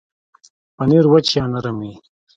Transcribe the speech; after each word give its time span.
پنېر 0.77 1.05
وچ 1.11 1.27
یا 1.37 1.45
نرم 1.53 1.75
وي. 1.81 1.93